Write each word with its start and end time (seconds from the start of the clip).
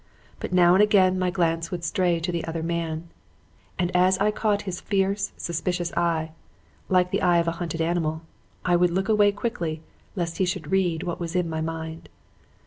But 0.39 0.51
now 0.51 0.73
and 0.73 0.81
again 0.81 1.19
my 1.19 1.29
glance 1.29 1.69
would 1.69 1.83
stray 1.83 2.19
to 2.21 2.31
the 2.31 2.43
other 2.45 2.63
man; 2.63 3.09
and 3.77 3.95
as 3.95 4.17
I 4.17 4.31
caught 4.31 4.63
his 4.63 4.81
fierce, 4.81 5.31
suspicious 5.37 5.93
eye 5.93 6.31
like 6.89 7.11
the 7.11 7.21
eye 7.21 7.37
of 7.37 7.47
a 7.47 7.51
hunted 7.61 7.81
animal 7.81 8.23
I 8.65 8.75
would 8.77 8.89
look 8.89 9.09
away 9.09 9.31
quickly 9.31 9.83
lest 10.15 10.39
he 10.39 10.45
should 10.45 10.71
read 10.71 11.03
what 11.03 11.19
was 11.19 11.35
in 11.35 11.47
my 11.47 11.61
mind. 11.61 12.09